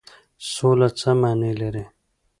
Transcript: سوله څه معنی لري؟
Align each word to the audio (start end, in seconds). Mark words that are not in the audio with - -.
سوله 0.51 0.87
څه 0.99 1.09
معنی 1.21 1.51
لري؟ 1.61 1.83